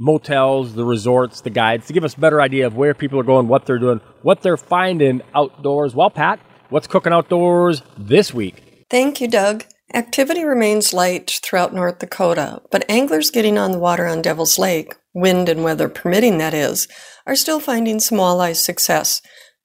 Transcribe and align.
motels, 0.00 0.74
the 0.74 0.84
resorts, 0.84 1.42
the 1.42 1.50
guides 1.50 1.86
to 1.86 1.92
give 1.92 2.02
us 2.02 2.14
a 2.14 2.20
better 2.20 2.40
idea 2.40 2.66
of 2.66 2.74
where 2.74 2.94
people 2.94 3.20
are 3.20 3.24
going, 3.24 3.46
what 3.46 3.66
they're 3.66 3.78
doing, 3.78 4.00
what 4.22 4.40
they're 4.40 4.56
finding 4.56 5.20
outdoors. 5.34 5.94
Well, 5.94 6.10
Pat, 6.10 6.40
what's 6.70 6.86
cooking 6.86 7.12
outdoors 7.12 7.82
this 7.98 8.32
week? 8.32 8.86
Thank 8.88 9.20
you, 9.20 9.28
Doug. 9.28 9.64
Activity 9.92 10.44
remains 10.44 10.94
light 10.94 11.40
throughout 11.42 11.74
North 11.74 11.98
Dakota, 11.98 12.62
but 12.70 12.88
anglers 12.88 13.30
getting 13.30 13.58
on 13.58 13.72
the 13.72 13.78
water 13.78 14.06
on 14.06 14.22
Devil's 14.22 14.58
Lake, 14.58 14.94
wind 15.12 15.48
and 15.48 15.62
weather 15.62 15.88
permitting 15.88 16.38
that 16.38 16.54
is, 16.54 16.88
are 17.26 17.36
still 17.36 17.60
finding 17.60 18.00
some 18.00 18.18
walleye 18.18 18.56
success. 18.56 19.20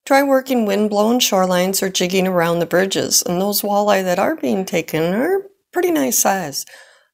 Try 0.06 0.22
working 0.22 0.66
wind-blown 0.66 1.20
shorelines 1.20 1.82
or 1.82 1.90
jigging 1.90 2.28
around 2.28 2.60
the 2.60 2.66
bridges, 2.66 3.24
and 3.24 3.40
those 3.40 3.62
walleye 3.62 4.04
that 4.04 4.20
are 4.20 4.36
being 4.36 4.66
taken 4.66 5.14
are 5.14 5.44
pretty 5.72 5.92
nice 5.92 6.20
size. 6.20 6.66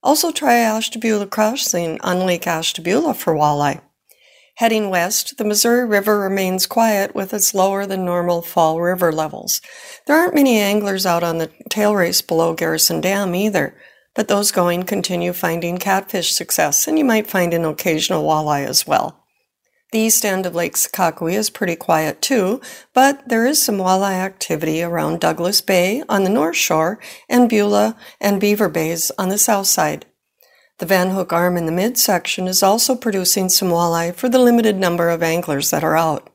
Also 0.03 0.31
try 0.31 0.57
Ashtabula 0.57 1.27
crossing 1.27 2.01
on 2.01 2.25
Lake 2.25 2.47
Ashtabula 2.47 3.13
for 3.13 3.35
walleye. 3.35 3.81
Heading 4.55 4.89
west, 4.89 5.37
the 5.37 5.43
Missouri 5.43 5.85
River 5.85 6.19
remains 6.19 6.65
quiet 6.65 7.15
with 7.15 7.33
its 7.33 7.53
lower 7.53 7.85
than 7.85 8.03
normal 8.03 8.41
fall 8.41 8.81
river 8.81 9.11
levels. 9.11 9.61
There 10.07 10.15
aren't 10.15 10.35
many 10.35 10.57
anglers 10.57 11.05
out 11.05 11.23
on 11.23 11.37
the 11.37 11.51
tail 11.69 11.95
race 11.95 12.21
below 12.21 12.53
Garrison 12.53 13.01
Dam 13.01 13.33
either, 13.33 13.75
but 14.13 14.27
those 14.27 14.51
going 14.51 14.83
continue 14.83 15.33
finding 15.33 15.77
catfish 15.77 16.33
success, 16.33 16.87
and 16.87 16.97
you 16.97 17.05
might 17.05 17.29
find 17.29 17.53
an 17.53 17.65
occasional 17.65 18.23
walleye 18.23 18.65
as 18.67 18.85
well. 18.85 19.20
The 19.91 19.99
east 19.99 20.23
end 20.23 20.45
of 20.45 20.55
Lake 20.55 20.75
Sakakawea 20.75 21.33
is 21.33 21.49
pretty 21.49 21.75
quiet 21.75 22.21
too, 22.21 22.61
but 22.93 23.27
there 23.27 23.45
is 23.45 23.61
some 23.61 23.75
walleye 23.75 24.13
activity 24.13 24.81
around 24.81 25.19
Douglas 25.19 25.59
Bay 25.59 26.01
on 26.07 26.23
the 26.23 26.29
north 26.29 26.55
shore 26.55 26.97
and 27.27 27.49
Beulah 27.49 27.97
and 28.21 28.39
Beaver 28.39 28.69
Bays 28.69 29.11
on 29.17 29.27
the 29.27 29.37
south 29.37 29.67
side. 29.67 30.05
The 30.79 30.85
Van 30.85 31.09
Hook 31.09 31.33
Arm 31.33 31.57
in 31.57 31.65
the 31.65 31.73
midsection 31.73 32.47
is 32.47 32.63
also 32.63 32.95
producing 32.95 33.49
some 33.49 33.67
walleye 33.67 34.15
for 34.15 34.29
the 34.29 34.39
limited 34.39 34.77
number 34.77 35.09
of 35.09 35.21
anglers 35.21 35.71
that 35.71 35.83
are 35.83 35.97
out. 35.97 36.29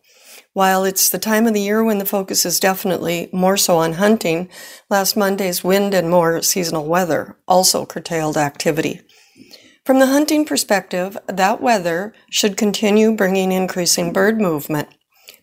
While 0.52 0.84
it's 0.84 1.08
the 1.08 1.18
time 1.18 1.46
of 1.46 1.54
the 1.54 1.60
year 1.60 1.82
when 1.82 1.98
the 1.98 2.04
focus 2.04 2.44
is 2.44 2.60
definitely 2.60 3.30
more 3.32 3.56
so 3.56 3.78
on 3.78 3.94
hunting, 3.94 4.50
last 4.90 5.16
Monday's 5.16 5.64
wind 5.64 5.94
and 5.94 6.10
more 6.10 6.42
seasonal 6.42 6.86
weather 6.86 7.38
also 7.48 7.86
curtailed 7.86 8.36
activity. 8.36 9.00
From 9.86 10.00
the 10.00 10.06
hunting 10.06 10.44
perspective, 10.44 11.16
that 11.28 11.62
weather 11.62 12.12
should 12.28 12.56
continue 12.56 13.14
bringing 13.14 13.52
increasing 13.52 14.12
bird 14.12 14.40
movement. 14.40 14.88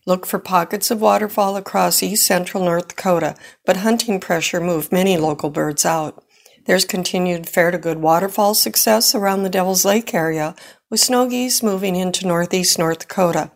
Look 0.04 0.26
for 0.26 0.38
pockets 0.38 0.90
of 0.90 1.00
waterfowl 1.00 1.56
across 1.56 2.02
east 2.02 2.26
central 2.26 2.62
North 2.62 2.88
Dakota, 2.88 3.36
but 3.64 3.78
hunting 3.78 4.20
pressure 4.20 4.60
moved 4.60 4.92
many 4.92 5.16
local 5.16 5.48
birds 5.48 5.86
out. 5.86 6.22
There's 6.66 6.84
continued 6.84 7.48
fair 7.48 7.70
to 7.70 7.78
good 7.78 8.02
waterfowl 8.02 8.52
success 8.52 9.14
around 9.14 9.44
the 9.44 9.48
Devil's 9.48 9.86
Lake 9.86 10.12
area, 10.12 10.54
with 10.90 11.00
snow 11.00 11.26
geese 11.26 11.62
moving 11.62 11.96
into 11.96 12.26
northeast 12.26 12.78
North 12.78 12.98
Dakota. 12.98 13.50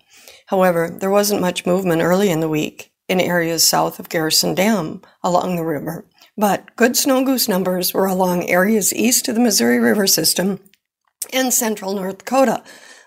However, 0.47 0.89
there 0.89 1.11
wasn't 1.11 1.43
much 1.43 1.67
movement 1.67 2.01
early 2.01 2.31
in 2.31 2.41
the 2.41 2.49
week 2.49 2.93
in 3.09 3.21
areas 3.21 3.63
south 3.63 3.99
of 3.99 4.09
Garrison 4.09 4.55
Dam 4.55 5.03
along 5.23 5.57
the 5.57 5.65
river. 5.65 6.07
But 6.39 6.75
good 6.77 6.97
snow 6.97 7.23
goose 7.25 7.47
numbers 7.47 7.93
were 7.93 8.07
along 8.07 8.49
areas 8.49 8.95
east 8.95 9.29
of 9.29 9.35
the 9.35 9.41
Missouri 9.43 9.79
River 9.79 10.07
system 10.07 10.61
in 11.33 11.51
central 11.51 11.95
North 11.95 12.19
Dakota. 12.19 12.63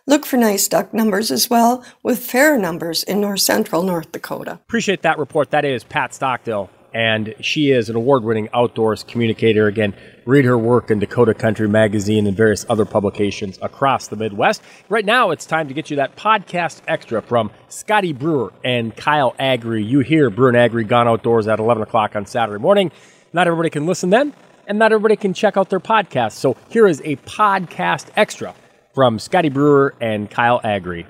Look 0.07 0.25
for 0.25 0.37
nice 0.37 0.67
duck 0.67 0.93
numbers 0.93 1.31
as 1.31 1.49
well, 1.49 1.85
with 2.01 2.19
fair 2.19 2.57
numbers 2.57 3.03
in 3.03 3.21
north 3.21 3.41
central 3.41 3.83
North 3.83 4.11
Dakota. 4.11 4.53
Appreciate 4.53 5.03
that 5.03 5.19
report. 5.19 5.51
That 5.51 5.63
is 5.63 5.83
Pat 5.83 6.13
Stockdale, 6.13 6.71
and 6.91 7.35
she 7.39 7.69
is 7.69 7.87
an 7.87 7.95
award 7.95 8.23
winning 8.23 8.49
outdoors 8.51 9.03
communicator. 9.03 9.67
Again, 9.67 9.93
read 10.25 10.43
her 10.45 10.57
work 10.57 10.89
in 10.89 10.97
Dakota 10.97 11.35
Country 11.35 11.69
Magazine 11.69 12.25
and 12.25 12.35
various 12.35 12.65
other 12.67 12.83
publications 12.83 13.59
across 13.61 14.07
the 14.07 14.15
Midwest. 14.15 14.63
Right 14.89 15.05
now, 15.05 15.29
it's 15.29 15.45
time 15.45 15.67
to 15.67 15.73
get 15.73 15.91
you 15.91 15.97
that 15.97 16.15
podcast 16.15 16.81
extra 16.87 17.21
from 17.21 17.51
Scotty 17.69 18.11
Brewer 18.11 18.51
and 18.65 18.95
Kyle 18.95 19.35
Agri. 19.37 19.83
You 19.83 19.99
hear 19.99 20.31
Brewer 20.31 20.49
and 20.49 20.57
Agri 20.57 20.83
Gone 20.83 21.07
Outdoors 21.07 21.47
at 21.47 21.59
11 21.59 21.83
o'clock 21.83 22.15
on 22.15 22.25
Saturday 22.25 22.59
morning. 22.59 22.91
Not 23.33 23.45
everybody 23.45 23.69
can 23.69 23.85
listen 23.85 24.09
then 24.09 24.33
and 24.71 24.79
not 24.79 24.93
everybody 24.93 25.17
can 25.17 25.33
check 25.33 25.57
out 25.57 25.69
their 25.69 25.81
podcast. 25.81 26.31
So 26.31 26.55
here 26.69 26.87
is 26.87 27.01
a 27.03 27.17
podcast 27.17 28.07
extra 28.15 28.55
from 28.95 29.19
Scotty 29.19 29.49
Brewer 29.49 29.93
and 29.99 30.31
Kyle 30.31 30.61
Agri. 30.63 31.05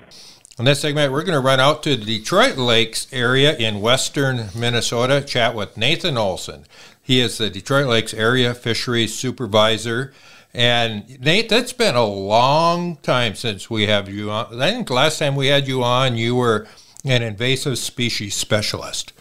On 0.58 0.66
this 0.66 0.82
segment, 0.82 1.12
we're 1.12 1.24
going 1.24 1.40
to 1.40 1.46
run 1.46 1.60
out 1.60 1.84
to 1.84 1.96
the 1.96 2.04
Detroit 2.04 2.58
Lakes 2.58 3.06
area 3.12 3.56
in 3.56 3.80
western 3.80 4.50
Minnesota, 4.56 5.22
chat 5.22 5.54
with 5.54 5.78
Nathan 5.78 6.18
Olson. 6.18 6.66
He 7.04 7.20
is 7.20 7.38
the 7.38 7.52
Detroit 7.52 7.86
Lakes 7.86 8.16
Area 8.16 8.56
Fisheries 8.56 9.14
Supervisor. 9.14 10.12
And 10.56 11.20
Nate, 11.22 11.48
that's 11.48 11.72
been 11.72 11.96
a 11.96 12.04
long 12.04 12.96
time 12.98 13.36
since 13.36 13.70
we 13.70 13.86
have 13.86 14.10
you 14.10 14.32
on. 14.32 14.60
I 14.60 14.72
think 14.72 14.90
last 14.90 15.20
time 15.20 15.36
we 15.36 15.48
had 15.48 15.68
you 15.68 15.84
on, 15.84 16.18
you 16.18 16.36
were 16.36 16.66
an 17.06 17.22
invasive 17.22 17.78
species 17.78 18.34
specialist. 18.34 19.14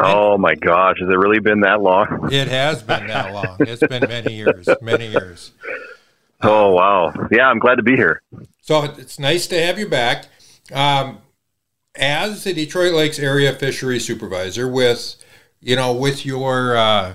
Oh 0.00 0.38
my 0.38 0.54
gosh, 0.54 0.98
has 1.00 1.08
it 1.08 1.18
really 1.18 1.40
been 1.40 1.60
that 1.60 1.82
long? 1.82 2.28
It 2.32 2.48
has 2.48 2.82
been 2.82 3.08
that 3.08 3.32
long. 3.32 3.56
It's 3.60 3.84
been 3.86 4.08
many 4.08 4.34
years, 4.34 4.68
many 4.80 5.08
years. 5.08 5.52
Oh 6.40 6.72
wow, 6.72 7.12
yeah, 7.32 7.48
I'm 7.48 7.58
glad 7.58 7.76
to 7.76 7.82
be 7.82 7.96
here. 7.96 8.22
So 8.62 8.84
it's 8.84 9.18
nice 9.18 9.46
to 9.48 9.60
have 9.60 9.78
you 9.78 9.88
back. 9.88 10.26
Um, 10.72 11.18
as 11.96 12.44
the 12.44 12.52
Detroit 12.52 12.92
Lakes 12.92 13.18
area 13.18 13.52
fishery 13.52 13.98
supervisor, 13.98 14.68
with 14.68 15.16
you 15.60 15.74
know, 15.74 15.92
with 15.92 16.24
your 16.24 16.76
uh, 16.76 17.14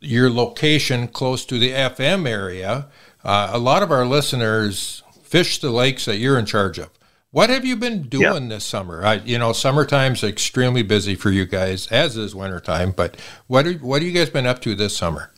your 0.00 0.30
location 0.30 1.08
close 1.08 1.44
to 1.46 1.58
the 1.58 1.72
FM 1.72 2.26
area, 2.26 2.88
uh, 3.22 3.50
a 3.52 3.58
lot 3.58 3.82
of 3.82 3.90
our 3.90 4.06
listeners 4.06 5.02
fish 5.22 5.58
the 5.60 5.70
lakes 5.70 6.06
that 6.06 6.16
you're 6.16 6.38
in 6.38 6.46
charge 6.46 6.78
of. 6.78 6.90
What 7.32 7.48
have 7.48 7.64
you 7.64 7.76
been 7.76 8.02
doing 8.02 8.42
yeah. 8.42 8.48
this 8.50 8.64
summer? 8.64 9.02
I, 9.06 9.14
you 9.14 9.38
know, 9.38 9.54
summertime's 9.54 10.22
extremely 10.22 10.82
busy 10.82 11.14
for 11.14 11.30
you 11.30 11.46
guys, 11.46 11.86
as 11.86 12.18
is 12.18 12.34
wintertime. 12.34 12.92
But 12.92 13.16
what 13.46 13.66
are, 13.66 13.72
what 13.72 14.02
have 14.02 14.06
you 14.06 14.12
guys 14.12 14.28
been 14.28 14.44
up 14.44 14.60
to 14.60 14.74
this 14.74 14.94
summer? 14.94 15.32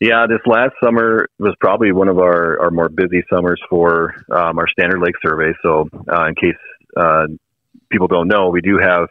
Yeah, 0.00 0.26
this 0.26 0.40
last 0.46 0.72
summer 0.82 1.28
was 1.38 1.54
probably 1.60 1.92
one 1.92 2.08
of 2.08 2.18
our, 2.18 2.58
our 2.60 2.70
more 2.70 2.88
busy 2.88 3.22
summers 3.30 3.60
for 3.68 4.14
um, 4.30 4.58
our 4.58 4.66
standard 4.68 5.00
lake 5.02 5.14
survey. 5.22 5.52
So, 5.62 5.86
uh, 6.10 6.28
in 6.28 6.34
case 6.34 6.56
uh, 6.96 7.26
people 7.90 8.08
don't 8.08 8.28
know, 8.28 8.48
we 8.48 8.62
do 8.62 8.78
have 8.78 9.08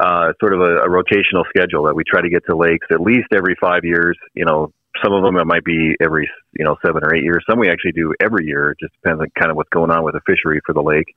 uh, 0.00 0.32
sort 0.40 0.52
of 0.52 0.60
a, 0.60 0.78
a, 0.78 0.88
rotational 0.88 1.44
schedule 1.48 1.84
that 1.84 1.94
we 1.94 2.02
try 2.04 2.22
to 2.22 2.30
get 2.30 2.42
to 2.46 2.56
lakes 2.56 2.86
at 2.90 3.00
least 3.00 3.28
every 3.32 3.54
five 3.60 3.84
years. 3.84 4.18
You 4.34 4.46
know, 4.46 4.72
some 5.02 5.12
of 5.12 5.22
them 5.22 5.36
it 5.36 5.46
might 5.46 5.64
be 5.64 5.94
every 6.00 6.30
you 6.58 6.64
know 6.64 6.76
seven 6.84 7.02
or 7.04 7.14
eight 7.14 7.24
years. 7.24 7.44
Some 7.48 7.58
we 7.58 7.70
actually 7.70 7.92
do 7.92 8.14
every 8.20 8.46
year. 8.46 8.72
It 8.72 8.78
just 8.80 8.94
depends 8.94 9.20
on 9.20 9.28
kind 9.38 9.50
of 9.50 9.56
what's 9.56 9.70
going 9.70 9.90
on 9.90 10.04
with 10.04 10.14
the 10.14 10.20
fishery 10.26 10.60
for 10.64 10.72
the 10.72 10.82
lake. 10.82 11.14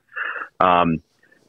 Um, 0.60 1.02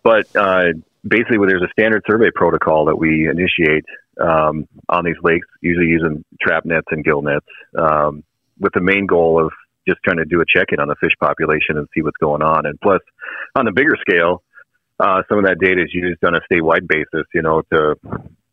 but 0.03 0.27
uh, 0.35 0.73
basically, 1.07 1.47
there's 1.47 1.63
a 1.63 1.71
standard 1.71 2.03
survey 2.09 2.29
protocol 2.33 2.85
that 2.85 2.95
we 2.95 3.29
initiate 3.29 3.85
um, 4.21 4.67
on 4.89 5.05
these 5.05 5.17
lakes, 5.23 5.47
usually 5.61 5.87
using 5.87 6.23
trap 6.41 6.65
nets 6.65 6.87
and 6.91 7.03
gill 7.03 7.21
nets, 7.21 7.45
um, 7.77 8.23
with 8.59 8.73
the 8.73 8.81
main 8.81 9.05
goal 9.05 9.43
of 9.43 9.51
just 9.87 9.99
trying 10.03 10.17
to 10.17 10.25
do 10.25 10.41
a 10.41 10.45
check 10.45 10.67
in 10.71 10.79
on 10.79 10.87
the 10.87 10.95
fish 10.99 11.13
population 11.19 11.77
and 11.77 11.87
see 11.93 12.01
what's 12.01 12.17
going 12.17 12.41
on. 12.41 12.65
And 12.65 12.79
plus, 12.81 13.01
on 13.55 13.65
the 13.65 13.71
bigger 13.71 13.95
scale, 14.01 14.43
uh, 14.99 15.21
some 15.29 15.39
of 15.39 15.45
that 15.45 15.59
data 15.59 15.83
is 15.83 15.93
used 15.93 16.23
on 16.23 16.35
a 16.35 16.39
statewide 16.51 16.87
basis, 16.87 17.27
you 17.33 17.41
know, 17.41 17.61
to 17.73 17.95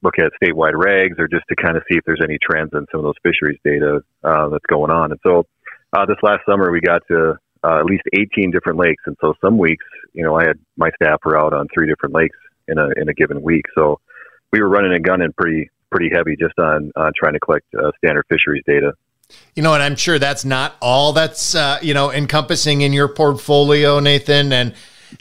look 0.03 0.19
at 0.19 0.33
statewide 0.43 0.75
regs 0.75 1.19
or 1.19 1.29
just 1.29 1.45
to 1.49 1.57
kind 1.57 1.77
of 1.77 1.83
see 1.91 1.97
if 1.97 2.05
there's 2.05 2.21
any 2.23 2.39
trends 2.43 2.71
in 2.73 2.87
some 2.91 3.01
of 3.01 3.05
those 3.05 3.15
fisheries 3.23 3.59
data 3.65 4.03
uh, 4.25 4.49
that's 4.49 4.67
going 4.69 4.91
on. 4.91 5.13
And 5.13 5.21
so 5.25 5.47
uh, 5.93 6.07
this 6.07 6.17
last 6.23 6.41
summer 6.47 6.71
we 6.71 6.81
got 6.81 7.03
to 7.09 7.37
uh, 7.65 7.79
at 7.79 7.85
least 7.85 8.03
18 8.13 8.51
different 8.51 8.79
lakes, 8.79 9.03
and 9.07 9.17
so 9.21 9.35
some 9.41 9.57
weeks, 9.57 9.85
you 10.13 10.25
know, 10.25 10.35
I 10.35 10.45
had 10.45 10.59
my 10.77 10.91
staff 11.01 11.21
were 11.25 11.39
out 11.39 11.55
on 11.55 11.69
three 11.73 11.87
different 11.87 12.15
lakes 12.15 12.37
in 12.69 12.79
a 12.79 12.89
in 12.97 13.09
a 13.09 13.15
given 13.15 13.41
week. 13.41 13.65
So 13.75 14.01
we 14.53 14.61
were 14.61 14.69
running 14.69 14.93
and 14.93 15.05
gunning 15.05 15.33
pretty 15.37 15.71
pretty 15.91 16.11
heavy 16.13 16.37
just 16.37 16.59
on 16.59 16.91
on 16.97 17.13
trying 17.17 17.35
to 17.35 17.41
collect 17.41 17.67
uh, 17.75 17.93
standard 17.99 18.25
fisheries 18.29 18.65
data. 18.67 18.95
You 19.55 19.63
know, 19.63 19.73
and 19.75 19.83
I'm 19.83 19.97
sure 19.97 20.19
that's 20.19 20.45
not 20.45 20.77
all 20.81 21.13
that's 21.13 21.55
uh, 21.55 21.79
you 21.83 21.95
know 21.95 22.11
encompassing 22.11 22.81
in 22.81 22.93
your 22.93 23.09
portfolio, 23.09 24.01
Nathan. 24.01 24.53
And 24.53 24.75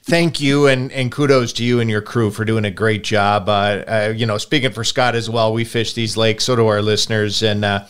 thank 0.04 0.42
you 0.42 0.68
and, 0.68 0.92
and 0.92 1.12
kudos 1.12 1.54
to 1.54 1.64
you 1.64 1.80
and 1.80 1.90
your 1.90 2.02
crew 2.02 2.32
for 2.32 2.46
doing 2.46 2.66
a 2.66 2.72
great 2.72 3.04
job. 3.04 3.48
Uh, 3.50 3.84
uh, 3.88 4.14
you 4.16 4.26
know, 4.26 4.38
speaking 4.38 4.72
for 4.72 4.84
Scott 4.84 5.16
as 5.16 5.30
well, 5.30 5.54
we 5.54 5.66
fish 5.66 5.94
these 5.94 6.18
lakes, 6.18 6.46
so 6.46 6.56
do 6.56 6.68
our 6.68 6.82
listeners, 6.82 7.44
and 7.44 7.64
uh, 7.66 7.86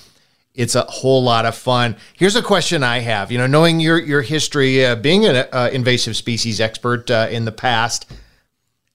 it's 0.54 0.76
a 0.76 0.82
whole 0.84 1.24
lot 1.24 1.46
of 1.46 1.56
fun. 1.56 1.96
Here's 2.18 2.36
a 2.36 2.42
question 2.42 2.84
I 2.84 3.00
have. 3.00 3.32
You 3.32 3.38
know, 3.38 3.48
knowing 3.48 3.80
your 3.80 4.00
your 4.00 4.22
history, 4.22 4.86
uh, 4.86 4.96
being 4.96 5.26
an 5.26 5.48
uh, 5.52 5.70
invasive 5.72 6.16
species 6.16 6.60
expert 6.60 7.10
uh, 7.10 7.28
in 7.32 7.46
the 7.46 7.52
past, 7.52 8.12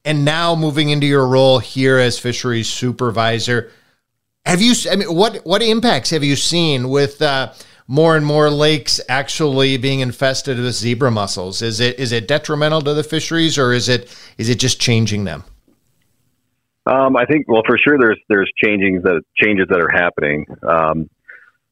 and 0.04 0.24
now 0.24 0.54
moving 0.54 0.90
into 0.90 1.06
your 1.06 1.26
role 1.26 1.58
here 1.58 1.98
as 1.98 2.18
fisheries 2.18 2.68
supervisor, 2.68 3.70
have 4.44 4.60
you? 4.60 4.74
I 4.90 4.96
mean, 4.96 5.14
what 5.14 5.36
what 5.46 5.62
impacts 5.62 6.10
have 6.10 6.22
you 6.22 6.36
seen 6.36 6.88
with? 6.88 7.22
More 7.88 8.16
and 8.16 8.26
more 8.26 8.50
lakes 8.50 9.00
actually 9.08 9.76
being 9.76 10.00
infested 10.00 10.58
with 10.58 10.74
zebra 10.74 11.10
mussels. 11.10 11.62
Is 11.62 11.80
it 11.80 11.98
is 11.98 12.12
it 12.12 12.26
detrimental 12.26 12.82
to 12.82 12.94
the 12.94 13.04
fisheries, 13.04 13.58
or 13.58 13.72
is 13.72 13.88
it 13.88 14.14
is 14.38 14.48
it 14.48 14.58
just 14.58 14.80
changing 14.80 15.24
them? 15.24 15.44
Um, 16.86 17.16
I 17.16 17.24
think 17.24 17.46
well, 17.48 17.62
for 17.66 17.78
sure, 17.78 17.98
there's 17.98 18.20
there's 18.28 18.50
changing 18.62 19.02
that 19.02 19.22
changes 19.36 19.66
that 19.68 19.80
are 19.80 19.90
happening. 19.90 20.46
Um, 20.66 21.10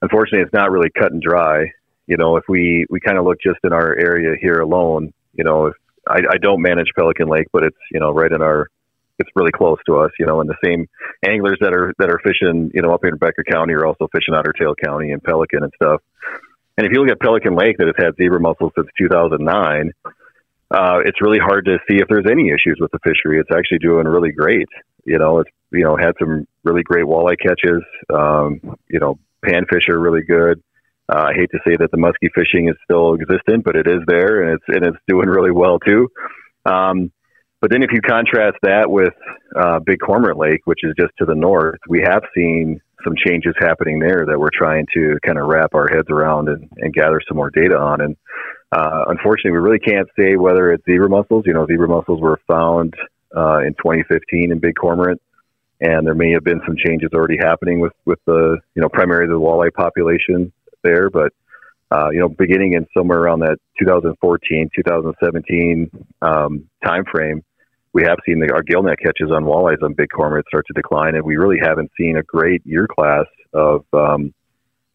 unfortunately, 0.03 0.43
it's 0.43 0.53
not 0.53 0.71
really 0.71 0.91
cut 0.91 1.13
and 1.13 1.23
dry. 1.23 1.71
You 2.07 2.17
know, 2.17 2.37
if 2.37 2.45
we 2.49 2.87
we 2.91 3.01
kind 3.01 3.19
of 3.19 3.25
look 3.25 3.39
just 3.41 3.59
in 3.65 3.73
our 3.73 3.97
area 3.97 4.37
here 4.41 4.61
alone, 4.61 5.13
you 5.33 5.45
know, 5.45 5.67
if 5.67 5.75
I, 6.09 6.21
I 6.31 6.39
don't 6.39 6.61
manage 6.61 6.89
Pelican 6.97 7.29
Lake, 7.29 7.47
but 7.53 7.65
it's 7.65 7.77
you 7.91 8.01
know 8.01 8.13
right 8.13 8.31
in 8.31 8.43
our 8.43 8.69
it's 9.19 9.31
really 9.37 9.53
close 9.53 9.79
to 9.87 9.97
us, 9.99 10.11
you 10.19 10.27
know, 10.27 10.41
and 10.41 10.49
the 10.49 10.57
same 10.65 10.87
anglers 11.25 11.59
that 11.61 11.73
are 11.73 11.93
that 11.99 12.11
are 12.11 12.21
fishing, 12.25 12.71
you 12.75 12.83
know, 12.83 12.93
up 12.93 13.05
in 13.05 13.17
Becker 13.17 13.45
County 13.49 13.75
are 13.75 13.87
also 13.87 14.09
fishing 14.13 14.35
Otter 14.35 14.53
Tail 14.53 14.75
County 14.75 15.13
and 15.13 15.23
Pelican 15.23 15.63
and 15.63 15.73
stuff. 15.77 16.01
And 16.77 16.87
if 16.87 16.93
you 16.93 17.01
look 17.01 17.11
at 17.11 17.21
Pelican 17.21 17.55
Lake 17.55 17.77
that 17.79 17.87
has 17.87 17.95
had 17.97 18.17
zebra 18.17 18.41
mussels 18.41 18.73
since 18.77 18.89
2009, 18.99 19.93
uh, 20.71 20.99
it's 21.05 21.21
really 21.21 21.39
hard 21.39 21.67
to 21.67 21.79
see 21.89 21.99
if 21.99 22.09
there's 22.09 22.27
any 22.29 22.49
issues 22.49 22.79
with 22.81 22.91
the 22.91 22.99
fishery. 23.05 23.39
It's 23.39 23.51
actually 23.55 23.79
doing 23.79 24.07
really 24.07 24.33
great. 24.33 24.69
You 25.05 25.19
know, 25.19 25.41
it's 25.41 25.51
you 25.71 25.85
know 25.85 25.97
had 25.97 26.15
some 26.19 26.47
really 26.65 26.83
great 26.83 27.05
walleye 27.05 27.39
catches. 27.41 27.83
Um, 28.13 28.77
you 28.89 28.99
know, 28.99 29.19
panfish 29.45 29.89
are 29.89 29.99
really 29.99 30.23
good. 30.23 30.63
Uh, 31.09 31.27
I 31.29 31.35
hate 31.35 31.51
to 31.51 31.59
say 31.67 31.77
that 31.79 31.91
the 31.91 31.99
muskie 31.99 32.33
fishing 32.35 32.69
is 32.69 32.77
still 32.85 33.15
existent, 33.15 33.65
but 33.65 33.77
it 33.77 33.87
is 33.87 34.01
there, 34.07 34.43
and 34.43 34.55
it's 34.55 34.65
and 34.69 34.85
it's 34.85 34.97
doing 35.07 35.29
really 35.29 35.53
well 35.53 35.79
too. 35.79 36.09
Um, 36.65 37.13
but 37.65 37.71
then 37.71 37.83
if 37.83 37.93
you 37.93 38.03
contrast 38.03 38.59
that 38.61 38.91
with 38.91 39.15
uh, 39.57 39.81
Big 39.87 39.99
Cormorant 39.99 40.37
Lake, 40.37 40.61
which 40.67 40.81
is 40.83 40.93
just 41.01 41.13
to 41.17 41.25
the 41.25 41.35
north, 41.35 41.79
we 41.89 42.03
have 42.07 42.23
seen 42.37 42.79
some 43.03 43.15
changes 43.27 43.55
happening 43.59 43.99
there 43.99 44.27
that 44.29 44.39
we're 44.39 44.53
trying 44.53 44.85
to 44.93 45.17
kind 45.25 45.39
of 45.39 45.47
wrap 45.47 45.75
our 45.75 45.89
heads 45.89 46.11
around 46.11 46.51
and, 46.51 46.69
and 46.77 46.93
gather 46.93 47.23
some 47.27 47.39
more 47.39 47.49
data 47.49 47.75
on. 47.75 48.03
And 48.03 48.17
uh, 48.71 49.07
unfortunately, 49.07 49.53
we 49.53 49.65
really 49.65 49.79
can't 49.79 50.07
say 50.15 50.37
whether 50.37 50.73
it's 50.75 50.85
zebra 50.85 51.09
mussels. 51.09 51.45
You 51.47 51.55
know, 51.55 51.67
zebra 51.67 51.89
mussels 51.89 52.21
were 52.21 52.39
found 52.47 52.93
uh, 53.35 53.61
in 53.61 53.73
2015 53.81 54.53
in 54.53 54.59
Big 54.59 54.75
Cormorant, 54.75 55.23
and 55.81 56.07
there 56.07 56.15
may 56.15 56.33
have 56.33 56.45
been 56.45 56.61
some 56.67 56.77
changes 56.77 57.13
already 57.15 57.39
happening 57.39 57.81
with 57.81 57.95
with 58.05 58.19
the 58.27 58.59
you 58.75 58.83
know 58.83 58.91
primarily 58.91 59.29
the 59.29 59.41
walleye 59.41 59.73
population 59.73 60.53
there, 60.83 61.09
but 61.09 61.33
uh, 61.91 62.11
you 62.11 62.19
know, 62.19 62.29
beginning 62.29 62.75
in 62.75 62.87
somewhere 62.97 63.21
around 63.21 63.41
that 63.41 63.57
2014, 63.79 64.71
2017 64.75 65.91
um, 66.23 66.69
timeframe, 66.85 67.43
we 67.95 68.03
have 68.03 68.19
seen 68.27 68.41
the, 68.41 68.53
our 68.53 68.63
gillnet 68.63 68.99
catches 68.99 69.31
on 69.31 69.45
walleyes 69.45 69.83
on 69.83 69.95
big 69.95 70.11
cormorant 70.11 70.47
start 70.49 70.67
to 70.67 70.73
decline, 70.75 71.15
and 71.15 71.25
we 71.25 71.37
really 71.37 71.59
haven't 71.63 71.91
seen 71.97 72.17
a 72.17 72.23
great 72.23 72.61
year 72.67 72.89
class 72.89 73.27
of 73.55 73.85
um, 73.93 74.35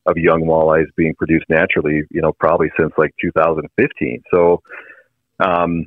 of 0.05 0.17
young 0.17 0.41
walleyes 0.41 0.87
being 0.97 1.15
produced 1.15 1.45
naturally. 1.49 2.03
You 2.11 2.21
know, 2.21 2.33
probably 2.33 2.67
since 2.77 2.91
like 2.97 3.15
2015. 3.21 4.23
So, 4.31 4.61
um, 5.39 5.85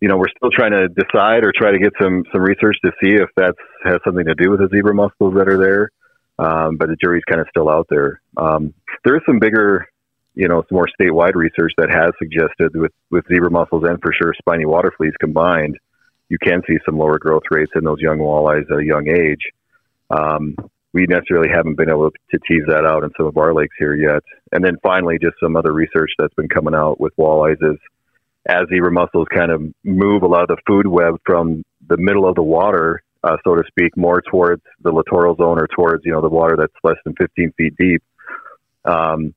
you 0.00 0.08
know, 0.08 0.16
we're 0.16 0.30
still 0.36 0.50
trying 0.50 0.70
to 0.70 0.88
decide 0.88 1.44
or 1.44 1.52
try 1.54 1.72
to 1.72 1.78
get 1.80 1.92
some 2.00 2.24
some 2.32 2.40
research 2.40 2.76
to 2.84 2.92
see 3.02 3.14
if 3.14 3.28
that 3.36 3.54
has 3.84 3.96
something 4.04 4.26
to 4.26 4.34
do 4.34 4.50
with 4.50 4.60
the 4.60 4.68
zebra 4.72 4.94
mussels 4.94 5.34
that 5.34 5.48
are 5.48 5.58
there. 5.58 5.90
Um, 6.38 6.76
but 6.76 6.88
the 6.88 6.96
jury's 7.02 7.24
kind 7.28 7.40
of 7.40 7.48
still 7.50 7.68
out 7.68 7.86
there. 7.90 8.20
Um, 8.36 8.72
there 9.04 9.16
is 9.16 9.22
some 9.26 9.38
bigger, 9.40 9.88
you 10.34 10.46
know, 10.46 10.62
some 10.68 10.76
more 10.76 10.86
statewide 11.00 11.34
research 11.34 11.72
that 11.78 11.90
has 11.90 12.12
suggested 12.20 12.78
with 12.78 12.92
with 13.10 13.24
zebra 13.26 13.50
mussels 13.50 13.82
and 13.84 14.00
for 14.00 14.12
sure 14.12 14.32
spiny 14.38 14.64
water 14.64 14.92
fleas 14.96 15.14
combined 15.18 15.76
you 16.28 16.38
can 16.38 16.62
see 16.68 16.76
some 16.84 16.98
lower 16.98 17.18
growth 17.18 17.44
rates 17.50 17.72
in 17.74 17.84
those 17.84 18.00
young 18.00 18.18
walleyes 18.18 18.70
at 18.70 18.78
a 18.78 18.84
young 18.84 19.08
age. 19.08 19.42
Um, 20.10 20.56
we 20.92 21.06
necessarily 21.06 21.50
haven't 21.50 21.76
been 21.76 21.90
able 21.90 22.10
to 22.10 22.38
tease 22.48 22.64
that 22.68 22.86
out 22.86 23.04
in 23.04 23.10
some 23.16 23.26
of 23.26 23.36
our 23.36 23.52
lakes 23.52 23.74
here 23.78 23.94
yet. 23.94 24.22
And 24.52 24.64
then 24.64 24.78
finally, 24.82 25.18
just 25.20 25.36
some 25.40 25.56
other 25.56 25.72
research 25.72 26.10
that's 26.18 26.34
been 26.34 26.48
coming 26.48 26.74
out 26.74 26.98
with 26.98 27.14
walleyes 27.16 27.62
is 27.62 27.78
as 28.46 28.68
zebra 28.70 28.92
mussels 28.92 29.26
kind 29.32 29.50
of 29.50 29.62
move 29.84 30.22
a 30.22 30.26
lot 30.26 30.42
of 30.42 30.48
the 30.48 30.56
food 30.66 30.86
web 30.86 31.16
from 31.24 31.64
the 31.88 31.96
middle 31.96 32.28
of 32.28 32.34
the 32.34 32.42
water, 32.42 33.02
uh, 33.24 33.36
so 33.44 33.56
to 33.56 33.62
speak, 33.66 33.96
more 33.96 34.22
towards 34.22 34.62
the 34.82 34.90
littoral 34.90 35.36
zone 35.36 35.60
or 35.60 35.66
towards 35.66 36.04
you 36.04 36.12
know 36.12 36.20
the 36.20 36.28
water 36.28 36.56
that's 36.56 36.72
less 36.84 36.96
than 37.04 37.14
15 37.14 37.52
feet 37.56 37.74
deep. 37.76 38.02
Um, 38.84 39.34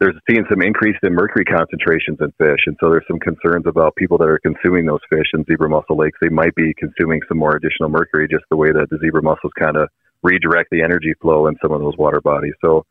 there's 0.00 0.14
seeing 0.30 0.44
some 0.48 0.62
increase 0.62 0.96
in 1.02 1.12
mercury 1.12 1.44
concentrations 1.44 2.18
in 2.20 2.30
fish, 2.38 2.60
and 2.66 2.76
so 2.80 2.88
there's 2.88 3.06
some 3.08 3.18
concerns 3.18 3.66
about 3.66 3.96
people 3.96 4.16
that 4.18 4.28
are 4.28 4.38
consuming 4.38 4.86
those 4.86 5.00
fish 5.10 5.26
in 5.34 5.44
zebra 5.44 5.68
mussel 5.68 5.96
lakes. 5.96 6.18
They 6.20 6.28
might 6.28 6.54
be 6.54 6.72
consuming 6.74 7.20
some 7.28 7.38
more 7.38 7.56
additional 7.56 7.88
mercury, 7.88 8.28
just 8.28 8.44
the 8.50 8.56
way 8.56 8.70
that 8.70 8.88
the 8.90 8.98
zebra 8.98 9.22
mussels 9.22 9.52
kind 9.58 9.76
of 9.76 9.88
redirect 10.22 10.70
the 10.70 10.82
energy 10.82 11.14
flow 11.20 11.46
in 11.48 11.56
some 11.62 11.72
of 11.72 11.80
those 11.80 11.96
water 11.96 12.20
bodies. 12.20 12.54
So 12.60 12.86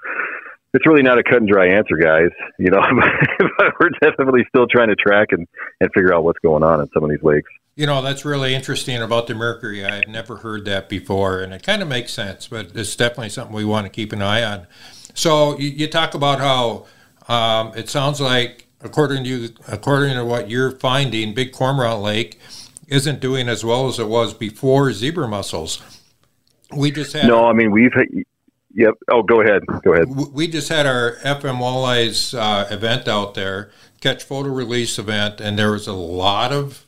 it's 0.73 0.85
really 0.85 1.01
not 1.01 1.17
a 1.17 1.23
cut 1.23 1.37
and 1.37 1.47
dry 1.47 1.67
answer, 1.67 1.95
guys. 1.95 2.29
You 2.59 2.71
know, 2.71 2.81
but 3.57 3.73
we're 3.79 3.89
definitely 4.01 4.45
still 4.49 4.67
trying 4.67 4.89
to 4.89 4.95
track 4.95 5.29
and 5.31 5.47
and 5.79 5.89
figure 5.93 6.13
out 6.13 6.23
what's 6.23 6.39
going 6.39 6.63
on 6.63 6.81
in 6.81 6.89
some 6.93 7.03
of 7.03 7.09
these 7.09 7.23
lakes. 7.23 7.49
You 7.75 7.85
know, 7.85 8.01
that's 8.01 8.25
really 8.25 8.55
interesting 8.55 9.01
about 9.01 9.27
the 9.27 9.35
mercury. 9.35 9.85
I 9.85 9.95
had 9.95 10.09
never 10.09 10.37
heard 10.37 10.65
that 10.65 10.89
before, 10.89 11.39
and 11.39 11.53
it 11.53 11.63
kind 11.63 11.81
of 11.81 11.87
makes 11.87 12.11
sense. 12.11 12.47
But 12.47 12.75
it's 12.75 12.95
definitely 12.95 13.29
something 13.29 13.55
we 13.55 13.65
want 13.65 13.85
to 13.85 13.89
keep 13.89 14.11
an 14.11 14.21
eye 14.21 14.43
on. 14.43 14.67
So 15.13 15.57
you, 15.57 15.69
you 15.69 15.87
talk 15.87 16.13
about 16.13 16.39
how 16.39 16.85
um, 17.27 17.73
it 17.75 17.89
sounds 17.89 18.21
like, 18.21 18.67
according 18.81 19.23
to 19.23 19.29
you, 19.29 19.49
according 19.67 20.15
to 20.15 20.25
what 20.25 20.49
you're 20.49 20.71
finding, 20.71 21.33
Big 21.33 21.51
Cormorant 21.51 22.01
Lake 22.01 22.39
isn't 22.87 23.19
doing 23.19 23.49
as 23.49 23.63
well 23.63 23.87
as 23.87 23.99
it 23.99 24.07
was 24.07 24.33
before 24.33 24.93
zebra 24.93 25.27
mussels. 25.27 25.81
We 26.75 26.91
just 26.91 27.13
had 27.13 27.27
no. 27.27 27.45
I 27.45 27.53
mean, 27.53 27.71
we've 27.71 27.93
yep. 28.73 28.95
Oh, 29.09 29.23
go 29.23 29.41
ahead. 29.41 29.63
Go 29.83 29.93
ahead. 29.93 30.07
We 30.09 30.47
just 30.47 30.69
had 30.69 30.85
our 30.85 31.15
FM 31.17 31.59
Walleyes 31.59 32.37
uh, 32.37 32.73
event 32.73 33.07
out 33.07 33.33
there, 33.35 33.71
catch 34.01 34.23
photo 34.23 34.49
release 34.49 34.99
event, 34.99 35.39
and 35.39 35.57
there 35.57 35.71
was 35.71 35.87
a 35.87 35.93
lot 35.93 36.51
of 36.51 36.85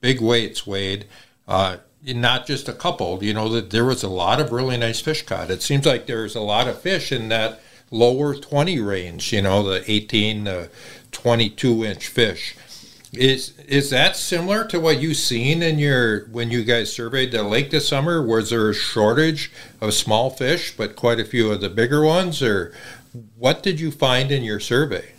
big 0.00 0.20
weights 0.20 0.66
weighed. 0.66 1.06
Uh, 1.46 1.78
not 2.02 2.46
just 2.46 2.68
a 2.68 2.72
couple. 2.72 3.22
You 3.22 3.34
know 3.34 3.48
that 3.50 3.70
there 3.70 3.84
was 3.84 4.02
a 4.02 4.08
lot 4.08 4.40
of 4.40 4.52
really 4.52 4.76
nice 4.76 5.00
fish 5.00 5.24
caught. 5.24 5.50
It 5.50 5.62
seems 5.62 5.86
like 5.86 6.06
there's 6.06 6.34
a 6.34 6.40
lot 6.40 6.68
of 6.68 6.80
fish 6.80 7.12
in 7.12 7.28
that 7.28 7.60
lower 7.90 8.34
20 8.34 8.80
range, 8.80 9.32
you 9.32 9.42
know, 9.42 9.62
the 9.62 9.88
18 9.90 10.44
to 10.46 10.70
22 11.12 11.84
inch 11.84 12.08
fish. 12.08 12.56
Is 13.12 13.56
is 13.68 13.90
that 13.90 14.16
similar 14.16 14.66
to 14.66 14.80
what 14.80 15.00
you've 15.00 15.16
seen 15.16 15.62
in 15.62 15.78
your 15.78 16.26
when 16.26 16.50
you 16.50 16.64
guys 16.64 16.92
surveyed 16.92 17.30
the 17.30 17.44
lake 17.44 17.70
this 17.70 17.86
summer? 17.86 18.20
Was 18.20 18.50
there 18.50 18.68
a 18.68 18.74
shortage 18.74 19.52
of 19.80 19.94
small 19.94 20.30
fish, 20.30 20.76
but 20.76 20.96
quite 20.96 21.20
a 21.20 21.24
few 21.24 21.52
of 21.52 21.60
the 21.60 21.68
bigger 21.68 22.04
ones, 22.04 22.42
or 22.42 22.74
what 23.36 23.62
did 23.62 23.78
you 23.78 23.92
find 23.92 24.32
in 24.32 24.42
your 24.42 24.58
survey? 24.58 25.12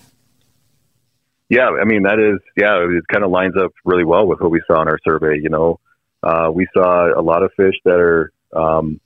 Yeah, 1.50 1.70
I 1.70 1.86
mean 1.86 2.04
that 2.04 2.20
is 2.20 2.42
yeah, 2.58 2.84
it 2.84 3.08
kind 3.08 3.24
of 3.24 3.32
lines 3.32 3.56
up 3.58 3.72
really 3.86 4.04
well 4.04 4.28
with 4.28 4.42
what 4.42 4.52
we 4.52 4.62
saw 4.68 4.82
in 4.82 4.90
our 4.90 5.00
survey. 5.06 5.40
You 5.42 5.50
know, 5.50 5.80
uh, 6.22 6.52
we 6.54 6.68
saw 6.74 7.18
a 7.18 7.22
lot 7.22 7.44
of 7.44 7.52
fish 7.56 7.76
that 7.86 8.00
are 8.00 8.34
um, 8.54 9.00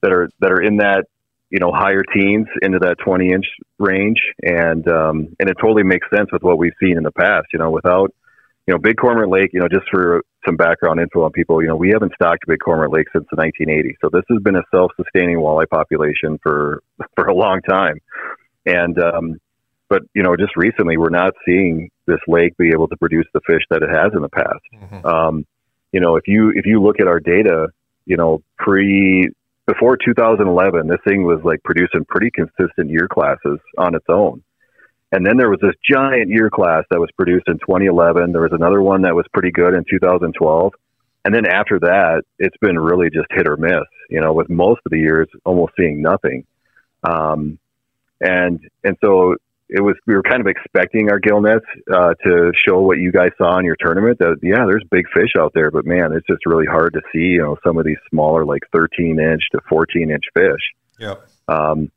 that 0.00 0.12
are 0.12 0.30
that 0.40 0.50
are 0.50 0.62
in 0.62 0.78
that 0.78 1.06
you 1.54 1.60
know 1.60 1.70
higher 1.72 2.02
teens 2.02 2.48
into 2.62 2.80
that 2.80 2.96
20 3.04 3.32
inch 3.32 3.46
range. 3.78 4.18
And 4.42 4.86
um, 4.88 5.36
and 5.38 5.48
it 5.48 5.56
totally 5.60 5.84
makes 5.84 6.08
sense 6.12 6.32
with 6.32 6.42
what 6.42 6.58
we've 6.58 6.72
seen 6.82 6.96
in 6.96 7.04
the 7.04 7.12
past 7.12 7.46
you 7.52 7.60
know 7.60 7.70
without 7.70 8.12
you 8.66 8.74
know 8.74 8.78
big 8.78 8.96
cormorant 8.96 9.30
lake 9.30 9.50
you 9.52 9.60
know 9.60 9.68
just 9.68 9.88
for 9.88 10.22
some 10.44 10.56
background 10.56 10.98
info 10.98 11.22
on 11.22 11.30
people 11.30 11.62
you 11.62 11.68
know 11.68 11.76
we 11.76 11.90
haven't 11.90 12.12
stocked 12.14 12.42
big 12.48 12.58
cormorant 12.58 12.92
lake 12.92 13.06
since 13.12 13.24
the 13.30 13.36
1980s 13.36 13.94
so 14.00 14.10
this 14.12 14.24
has 14.28 14.42
been 14.42 14.56
a 14.56 14.62
self-sustaining 14.74 15.36
walleye 15.36 15.68
population 15.68 16.38
for 16.42 16.82
for 17.14 17.26
a 17.26 17.34
long 17.34 17.60
time. 17.62 18.00
And 18.66 18.98
um, 18.98 19.38
but 19.88 20.02
you 20.12 20.24
know 20.24 20.34
just 20.34 20.56
recently 20.56 20.96
we're 20.96 21.10
not 21.10 21.34
seeing 21.46 21.88
this 22.08 22.20
lake 22.26 22.56
be 22.56 22.70
able 22.70 22.88
to 22.88 22.96
produce 22.96 23.26
the 23.32 23.40
fish 23.46 23.62
that 23.70 23.80
it 23.80 23.90
has 23.90 24.10
in 24.12 24.22
the 24.22 24.28
past. 24.28 24.64
Mm-hmm. 24.74 25.06
um, 25.06 25.46
you 25.92 26.00
know 26.00 26.16
if 26.16 26.26
you 26.26 26.50
if 26.50 26.66
you 26.66 26.82
look 26.82 26.98
at 26.98 27.06
our 27.06 27.20
data 27.20 27.68
you 28.06 28.16
know 28.16 28.42
pre 28.58 29.30
before 29.66 29.96
2011, 29.96 30.88
this 30.88 30.98
thing 31.06 31.24
was 31.24 31.40
like 31.44 31.62
producing 31.62 32.04
pretty 32.06 32.30
consistent 32.30 32.90
year 32.90 33.08
classes 33.08 33.58
on 33.78 33.94
its 33.94 34.06
own. 34.08 34.42
And 35.12 35.24
then 35.24 35.36
there 35.36 35.48
was 35.48 35.60
this 35.62 35.74
giant 35.88 36.28
year 36.28 36.50
class 36.50 36.84
that 36.90 36.98
was 36.98 37.08
produced 37.16 37.46
in 37.46 37.54
2011. 37.58 38.32
There 38.32 38.42
was 38.42 38.52
another 38.52 38.82
one 38.82 39.02
that 39.02 39.14
was 39.14 39.24
pretty 39.32 39.52
good 39.52 39.74
in 39.74 39.84
2012. 39.88 40.72
And 41.24 41.34
then 41.34 41.46
after 41.46 41.78
that, 41.80 42.22
it's 42.38 42.56
been 42.58 42.78
really 42.78 43.10
just 43.10 43.26
hit 43.30 43.46
or 43.48 43.56
miss. 43.56 43.86
You 44.10 44.20
know, 44.20 44.32
with 44.32 44.50
most 44.50 44.80
of 44.84 44.90
the 44.90 44.98
years 44.98 45.28
almost 45.44 45.72
seeing 45.78 46.02
nothing, 46.02 46.44
um, 47.02 47.58
and 48.20 48.60
and 48.82 48.96
so 49.02 49.36
it 49.68 49.80
was 49.80 49.96
we 50.06 50.14
were 50.14 50.22
kind 50.22 50.40
of 50.40 50.46
expecting 50.46 51.10
our 51.10 51.18
gill 51.18 51.40
nets 51.40 51.64
uh, 51.92 52.14
to 52.26 52.52
show 52.66 52.80
what 52.80 52.98
you 52.98 53.10
guys 53.10 53.30
saw 53.38 53.58
in 53.58 53.64
your 53.64 53.76
tournament. 53.80 54.18
That 54.18 54.38
yeah, 54.42 54.64
there's 54.66 54.84
big 54.90 55.06
fish 55.14 55.32
out 55.38 55.52
there, 55.54 55.70
but 55.70 55.86
man, 55.86 56.12
it's 56.12 56.26
just 56.26 56.44
really 56.46 56.66
hard 56.66 56.92
to 56.94 57.00
see. 57.12 57.34
You 57.34 57.42
know, 57.42 57.56
some 57.64 57.78
of 57.78 57.84
these 57.84 57.98
smaller, 58.10 58.44
like 58.44 58.62
13 58.72 59.18
inch 59.18 59.42
to 59.52 59.60
14 59.68 60.10
inch 60.10 60.24
fish. 60.34 60.60
Yep. 60.98 61.28
Um, 61.48 61.90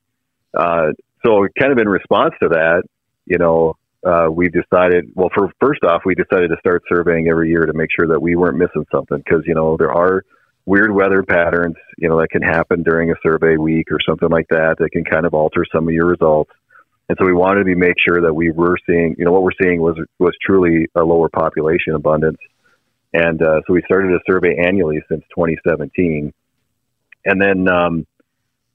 uh, 0.54 0.88
so 1.26 1.46
kind 1.60 1.72
of 1.72 1.78
in 1.78 1.90
response 1.90 2.34
to 2.42 2.50
that, 2.50 2.84
you 3.26 3.38
know, 3.38 3.76
uh, 4.06 4.30
we 4.32 4.48
decided. 4.50 5.12
Well, 5.14 5.30
for 5.34 5.52
first 5.60 5.84
off, 5.84 6.04
we 6.06 6.16
decided 6.16 6.50
to 6.52 6.58
start 6.60 6.84
surveying 6.88 7.28
every 7.28 7.50
year 7.50 7.66
to 7.66 7.74
make 7.74 7.90
sure 7.98 8.08
that 8.08 8.22
we 8.22 8.36
weren't 8.36 8.58
missing 8.58 8.86
something 8.92 9.18
because 9.18 9.44
you 9.46 9.56
know 9.56 9.76
there 9.78 9.94
are 9.94 10.24
weird 10.66 10.92
weather 10.92 11.24
patterns, 11.24 11.76
you 11.98 12.10
know, 12.10 12.20
that 12.20 12.30
can 12.30 12.42
happen 12.42 12.84
during 12.84 13.10
a 13.10 13.16
survey 13.24 13.56
week 13.56 13.88
or 13.90 14.00
something 14.08 14.30
like 14.30 14.48
that 14.50 14.76
that 14.78 14.92
can 14.92 15.04
kind 15.04 15.26
of 15.26 15.34
alter 15.34 15.66
some 15.74 15.88
of 15.88 15.94
your 15.94 16.06
results. 16.06 16.52
And 17.10 17.18
so 17.20 17.26
we 17.26 17.34
wanted 17.34 17.66
to 17.66 17.76
make 17.76 17.96
sure 18.06 18.22
that 18.22 18.34
we 18.34 18.52
were 18.52 18.78
seeing, 18.86 19.16
you 19.18 19.26
know, 19.26 19.32
what 19.32 19.44
we're 19.44 19.58
seeing 19.62 19.82
was 19.82 19.98
was 20.20 20.34
truly 20.46 20.88
a 20.96 21.02
lower 21.02 21.30
population 21.30 21.94
abundance. 21.94 22.38
And 23.14 23.42
uh, 23.42 23.62
so 23.66 23.74
we 23.74 23.82
started 23.86 24.12
a 24.12 24.20
survey 24.30 24.58
annually 24.58 25.02
since 25.10 25.24
2017. 25.30 26.34
And 27.26 27.42
then, 27.42 27.68
um, 27.70 28.06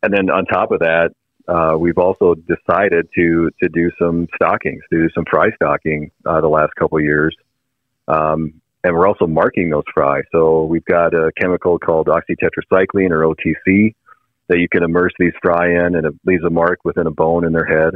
and 0.03 0.13
then 0.13 0.31
on 0.31 0.47
top 0.47 0.73
of 0.73 0.81
that, 0.81 1.11
uh, 1.47 1.77
we've 1.77 1.99
also 1.99 2.35
decided 2.35 3.09
to 3.15 3.51
to 3.63 3.69
do 3.69 3.91
some 4.01 4.29
stockings, 4.37 4.83
to 4.91 5.03
do 5.03 5.09
some 5.15 5.25
fry 5.31 5.51
stocking 5.57 6.11
uh, 6.25 6.41
the 6.41 6.49
last 6.49 6.75
couple 6.79 7.01
years. 7.01 7.37
Um, 8.09 8.61
and 8.85 8.95
we're 8.95 9.07
also 9.07 9.27
marking 9.27 9.71
those 9.71 9.85
fry. 9.93 10.23
So 10.33 10.65
we've 10.65 10.85
got 10.85 11.15
a 11.15 11.31
chemical 11.41 11.79
called 11.79 12.09
oxytetracycline 12.09 13.11
or 13.11 13.35
OTC 13.35 13.95
that 14.49 14.59
you 14.59 14.69
can 14.69 14.83
immerse 14.83 15.13
these 15.19 15.33
fry 15.41 15.71
in, 15.71 15.95
and 15.95 16.07
it 16.07 16.15
leaves 16.25 16.43
a 16.45 16.51
mark 16.51 16.81
within 16.85 17.07
a 17.07 17.11
bone 17.11 17.45
in 17.45 17.53
their 17.53 17.65
head. 17.65 17.95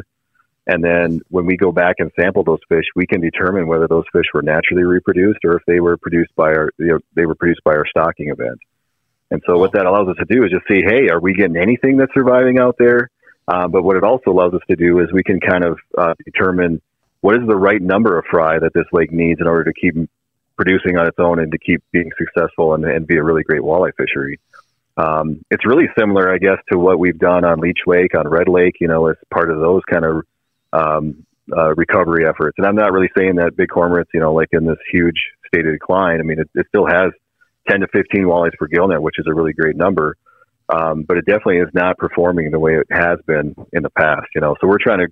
And 0.67 0.83
then 0.83 1.21
when 1.29 1.47
we 1.47 1.57
go 1.57 1.71
back 1.71 1.97
and 1.99 2.11
sample 2.21 2.43
those 2.43 2.59
fish, 2.69 2.85
we 2.97 3.07
can 3.07 3.21
determine 3.21 3.69
whether 3.69 3.87
those 3.87 4.05
fish 4.13 4.27
were 4.35 4.43
naturally 4.43 4.83
reproduced 4.83 5.39
or 5.45 5.57
if 5.57 5.63
they 5.67 5.79
were 5.79 5.97
produced 5.97 6.35
by 6.35 6.53
our 6.53 6.71
you 6.79 6.87
know, 6.87 6.99
they 7.15 7.25
were 7.25 7.37
produced 7.37 7.63
by 7.65 7.73
our 7.73 7.87
stocking 7.87 8.31
event. 8.31 8.59
And 9.31 9.43
so 9.47 9.59
what 9.59 9.73
that 9.73 9.87
allows 9.87 10.09
us 10.09 10.17
to 10.19 10.25
do 10.25 10.45
is 10.45 10.51
just 10.51 10.67
see, 10.69 10.83
hey, 10.87 11.09
are 11.09 11.21
we 11.21 11.35
getting 11.35 11.57
anything 11.57 11.97
that's 11.97 12.13
surviving 12.15 12.59
out 12.59 12.77
there? 12.79 13.11
Uh, 13.49 13.69
but 13.69 13.83
what 13.83 13.97
it 13.97 14.03
also 14.03 14.31
allows 14.31 14.55
us 14.55 14.61
to 14.69 14.77
do 14.77 15.01
is 15.01 15.13
we 15.13 15.23
can 15.23 15.41
kind 15.41 15.65
of 15.65 15.79
uh, 15.97 16.15
determine 16.25 16.81
what 17.21 17.37
is 17.37 17.47
the 17.47 17.57
right 17.57 17.81
number 17.81 18.19
of 18.19 18.25
fry 18.31 18.59
that 18.59 18.73
this 18.75 18.87
lake 18.93 19.13
needs 19.13 19.41
in 19.41 19.47
order 19.47 19.65
to 19.65 19.73
keep 19.73 19.95
producing 20.57 20.97
on 20.97 21.07
its 21.07 21.19
own 21.19 21.39
and 21.39 21.53
to 21.53 21.59
keep 21.59 21.83
being 21.93 22.11
successful 22.19 22.75
and, 22.75 22.85
and 22.85 23.07
be 23.07 23.17
a 23.17 23.23
really 23.23 23.43
great 23.43 23.63
walleye 23.63 23.95
fishery. 23.97 24.41
Um, 24.97 25.45
it's 25.51 25.67
really 25.67 25.89
similar, 25.99 26.33
I 26.33 26.39
guess, 26.39 26.59
to 26.73 26.79
what 26.79 26.99
we've 26.99 27.19
done 27.19 27.45
on 27.45 27.61
Leech 27.61 27.81
Lake, 27.87 28.17
on 28.17 28.27
Red 28.27 28.49
Lake, 28.49 28.77
you 28.81 28.89
know, 28.89 29.07
as 29.09 29.17
part 29.31 29.51
of 29.51 29.59
those 29.59 29.83
kind 29.91 30.05
of 30.05 30.23
um, 30.73 31.27
uh, 31.57 31.75
recovery 31.75 32.27
efforts. 32.27 32.57
And 32.59 32.67
I'm 32.67 32.77
not 32.77 32.93
really 32.93 33.11
saying 33.17 33.37
that 33.37 33.57
big 33.57 33.69
cormorants, 33.69 34.09
you 34.13 34.21
know, 34.21 34.35
like 34.35 34.49
in 34.53 34.67
this 34.67 34.79
huge 34.91 35.21
state 35.47 35.67
of 35.67 35.73
decline. 35.73 36.21
I 36.21 36.23
mean, 36.23 36.41
it, 36.41 36.51
it 36.55 36.67
still 36.69 36.87
has 36.87 37.13
10 37.69 37.81
to 37.81 37.87
15 37.93 38.25
walleyes 38.25 38.55
per 38.59 38.67
gill 38.67 38.89
net, 38.89 39.03
which 39.03 39.19
is 39.19 39.27
a 39.29 39.35
really 39.35 39.53
great 39.53 39.77
number. 39.77 40.17
Um, 40.69 41.05
but 41.07 41.17
it 41.17 41.27
definitely 41.27 41.59
is 41.59 41.69
not 41.75 41.97
performing 41.97 42.51
the 42.51 42.59
way 42.59 42.75
it 42.75 42.87
has 42.91 43.19
been 43.27 43.55
in 43.73 43.83
the 43.83 43.91
past, 43.91 44.27
you 44.35 44.41
know. 44.41 44.57
So 44.61 44.67
we're 44.67 44.83
trying 44.83 44.99
to 44.99 45.09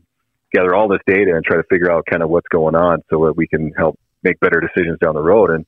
gather 0.52 0.74
all 0.74 0.88
this 0.88 1.00
data 1.06 1.34
and 1.34 1.44
try 1.44 1.56
to 1.56 1.62
figure 1.70 1.92
out 1.92 2.06
kind 2.10 2.22
of 2.22 2.30
what's 2.30 2.48
going 2.48 2.74
on 2.74 3.02
so 3.10 3.26
that 3.26 3.36
we 3.36 3.46
can 3.46 3.72
help 3.76 3.98
make 4.24 4.40
better 4.40 4.60
decisions 4.60 4.98
down 4.98 5.14
the 5.14 5.22
road. 5.22 5.50
And 5.50 5.64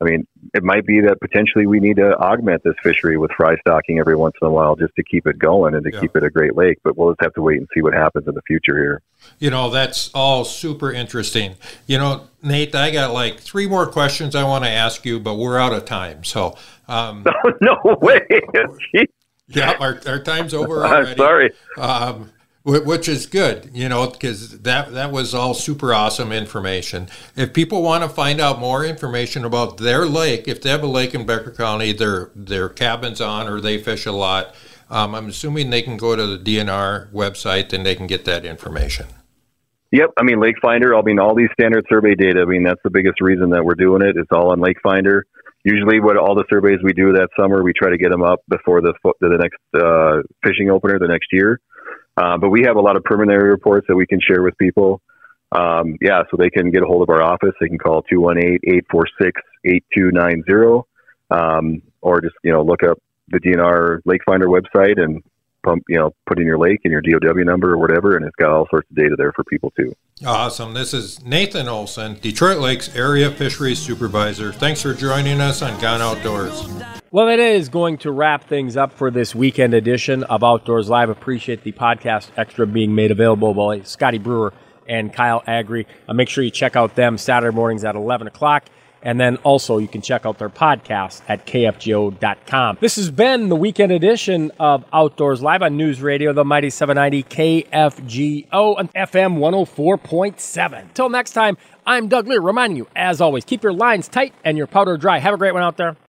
I 0.00 0.04
mean, 0.04 0.26
it 0.52 0.62
might 0.62 0.84
be 0.84 1.00
that 1.00 1.20
potentially 1.20 1.66
we 1.66 1.80
need 1.80 1.96
to 1.96 2.16
augment 2.18 2.62
this 2.64 2.74
fishery 2.82 3.16
with 3.16 3.30
fry 3.32 3.56
stocking 3.60 3.98
every 3.98 4.14
once 4.14 4.34
in 4.42 4.46
a 4.46 4.50
while 4.50 4.76
just 4.76 4.94
to 4.96 5.02
keep 5.02 5.26
it 5.26 5.38
going 5.38 5.74
and 5.74 5.84
to 5.84 5.90
yeah. 5.92 6.00
keep 6.00 6.14
it 6.16 6.22
a 6.22 6.28
great 6.28 6.54
lake. 6.54 6.78
But 6.84 6.98
we'll 6.98 7.12
just 7.12 7.22
have 7.22 7.32
to 7.34 7.42
wait 7.42 7.58
and 7.58 7.68
see 7.72 7.80
what 7.80 7.94
happens 7.94 8.28
in 8.28 8.34
the 8.34 8.42
future 8.42 8.76
here. 8.76 9.02
You 9.38 9.50
know, 9.50 9.70
that's 9.70 10.10
all 10.12 10.44
super 10.44 10.92
interesting. 10.92 11.54
You 11.86 11.96
know, 11.98 12.28
Nate, 12.42 12.74
I 12.74 12.90
got 12.90 13.14
like 13.14 13.40
three 13.40 13.66
more 13.66 13.86
questions 13.86 14.34
I 14.34 14.44
want 14.44 14.64
to 14.64 14.70
ask 14.70 15.06
you, 15.06 15.18
but 15.18 15.36
we're 15.36 15.58
out 15.58 15.72
of 15.72 15.86
time. 15.86 16.24
So, 16.24 16.56
um, 16.88 17.24
no, 17.62 17.78
way. 18.02 18.20
yeah, 19.48 19.76
our, 19.80 19.98
our 20.06 20.22
time's 20.22 20.52
over 20.52 20.76
already. 20.86 21.12
I'm 21.12 21.16
sorry. 21.16 21.50
Um, 21.78 22.32
which 22.66 23.08
is 23.08 23.26
good, 23.26 23.70
you 23.72 23.88
know, 23.88 24.08
because 24.08 24.58
that 24.62 24.92
that 24.92 25.12
was 25.12 25.34
all 25.34 25.54
super 25.54 25.94
awesome 25.94 26.32
information. 26.32 27.08
If 27.36 27.52
people 27.52 27.80
want 27.80 28.02
to 28.02 28.08
find 28.08 28.40
out 28.40 28.58
more 28.58 28.84
information 28.84 29.44
about 29.44 29.76
their 29.76 30.04
lake, 30.04 30.48
if 30.48 30.62
they 30.62 30.70
have 30.70 30.82
a 30.82 30.88
lake 30.88 31.14
in 31.14 31.24
Becker 31.24 31.52
County, 31.52 31.92
their 31.92 32.32
their 32.34 32.68
cabins 32.68 33.20
on 33.20 33.48
or 33.48 33.60
they 33.60 33.78
fish 33.78 34.04
a 34.04 34.10
lot, 34.10 34.52
um, 34.90 35.14
I'm 35.14 35.28
assuming 35.28 35.70
they 35.70 35.82
can 35.82 35.96
go 35.96 36.16
to 36.16 36.26
the 36.26 36.38
DNR 36.38 37.12
website 37.12 37.72
and 37.72 37.86
they 37.86 37.94
can 37.94 38.08
get 38.08 38.24
that 38.24 38.44
information. 38.44 39.06
Yep, 39.92 40.10
I 40.16 40.24
mean 40.24 40.40
Lake 40.40 40.56
Finder. 40.60 40.96
I 40.96 41.02
mean 41.02 41.20
all 41.20 41.36
these 41.36 41.50
standard 41.52 41.86
survey 41.88 42.16
data. 42.16 42.40
I 42.40 42.46
mean 42.46 42.64
that's 42.64 42.82
the 42.82 42.90
biggest 42.90 43.20
reason 43.20 43.50
that 43.50 43.64
we're 43.64 43.76
doing 43.76 44.02
it. 44.02 44.16
It's 44.16 44.32
all 44.32 44.50
on 44.50 44.58
Lake 44.58 44.78
Finder. 44.82 45.24
Usually, 45.62 46.00
what 46.00 46.16
all 46.16 46.34
the 46.34 46.44
surveys 46.50 46.80
we 46.82 46.92
do 46.92 47.12
that 47.12 47.28
summer, 47.38 47.62
we 47.62 47.72
try 47.72 47.90
to 47.90 47.96
get 47.96 48.10
them 48.10 48.22
up 48.22 48.40
before 48.48 48.80
the 48.80 48.92
the 49.20 49.38
next 49.38 49.58
uh, 49.80 50.22
fishing 50.44 50.68
opener 50.68 50.98
the 50.98 51.06
next 51.06 51.28
year. 51.30 51.60
Uh, 52.16 52.38
but 52.38 52.48
we 52.50 52.62
have 52.62 52.76
a 52.76 52.80
lot 52.80 52.96
of 52.96 53.04
preliminary 53.04 53.50
reports 53.50 53.86
that 53.88 53.96
we 53.96 54.06
can 54.06 54.20
share 54.20 54.42
with 54.42 54.56
people. 54.58 55.02
Um, 55.52 55.96
yeah, 56.00 56.22
so 56.30 56.36
they 56.36 56.50
can 56.50 56.70
get 56.70 56.82
a 56.82 56.86
hold 56.86 57.02
of 57.02 57.10
our 57.10 57.22
office. 57.22 57.54
They 57.60 57.68
can 57.68 57.78
call 57.78 58.02
218-846-8290 59.64 60.84
um, 61.30 61.82
or 62.00 62.20
just, 62.20 62.34
you 62.42 62.52
know, 62.52 62.62
look 62.62 62.82
up 62.82 62.98
the 63.28 63.38
DNR 63.38 64.00
Lake 64.04 64.22
Finder 64.24 64.48
website 64.48 65.00
and 65.00 65.22
pump, 65.66 65.82
you 65.88 65.98
know, 65.98 66.14
put 66.26 66.38
in 66.38 66.46
your 66.46 66.58
lake 66.58 66.80
and 66.84 66.92
your 66.92 67.02
DOW 67.02 67.42
number 67.42 67.72
or 67.72 67.78
whatever, 67.78 68.16
and 68.16 68.24
it's 68.24 68.36
got 68.36 68.50
all 68.50 68.66
sorts 68.70 68.88
of 68.90 68.96
data 68.96 69.16
there 69.18 69.32
for 69.32 69.44
people 69.44 69.70
too. 69.76 69.92
Awesome. 70.24 70.72
This 70.72 70.94
is 70.94 71.22
Nathan 71.24 71.68
Olson, 71.68 72.18
Detroit 72.20 72.58
Lakes 72.58 72.94
Area 72.94 73.30
Fisheries 73.30 73.78
Supervisor. 73.78 74.52
Thanks 74.52 74.80
for 74.80 74.94
joining 74.94 75.40
us 75.40 75.60
on 75.60 75.78
Gone 75.80 76.00
Outdoors. 76.00 76.66
Well, 77.10 77.28
it 77.28 77.40
is 77.40 77.68
going 77.68 77.98
to 77.98 78.12
wrap 78.12 78.44
things 78.44 78.76
up 78.76 78.92
for 78.92 79.10
this 79.10 79.34
weekend 79.34 79.74
edition 79.74 80.22
of 80.24 80.42
Outdoors 80.42 80.88
Live. 80.88 81.10
Appreciate 81.10 81.62
the 81.64 81.72
podcast 81.72 82.28
extra 82.36 82.66
being 82.66 82.94
made 82.94 83.10
available 83.10 83.52
by 83.52 83.80
Scotty 83.82 84.18
Brewer 84.18 84.52
and 84.88 85.12
Kyle 85.12 85.42
Agri. 85.46 85.86
Uh, 86.08 86.14
make 86.14 86.28
sure 86.28 86.44
you 86.44 86.50
check 86.50 86.76
out 86.76 86.94
them 86.94 87.18
Saturday 87.18 87.54
mornings 87.54 87.84
at 87.84 87.96
11 87.96 88.28
o'clock. 88.28 88.64
And 89.02 89.20
then 89.20 89.36
also 89.38 89.78
you 89.78 89.88
can 89.88 90.00
check 90.00 90.26
out 90.26 90.38
their 90.38 90.48
podcast 90.48 91.22
at 91.28 91.46
kfgo.com. 91.46 92.78
This 92.80 92.96
has 92.96 93.10
been 93.10 93.48
the 93.48 93.56
weekend 93.56 93.92
edition 93.92 94.50
of 94.58 94.84
Outdoors 94.92 95.42
Live 95.42 95.62
on 95.62 95.76
News 95.76 96.00
Radio, 96.02 96.32
the 96.32 96.44
Mighty 96.44 96.70
790 96.70 97.22
KFGO 97.24 98.78
and 98.78 98.92
FM 98.94 99.38
104.7. 99.38 100.94
Till 100.94 101.08
next 101.08 101.32
time, 101.32 101.56
I'm 101.86 102.08
Doug 102.08 102.26
Leier 102.26 102.42
reminding 102.42 102.76
you, 102.76 102.88
as 102.96 103.20
always, 103.20 103.44
keep 103.44 103.62
your 103.62 103.72
lines 103.72 104.08
tight 104.08 104.34
and 104.44 104.58
your 104.58 104.66
powder 104.66 104.96
dry. 104.96 105.18
Have 105.18 105.34
a 105.34 105.38
great 105.38 105.54
one 105.54 105.62
out 105.62 105.76
there. 105.76 105.96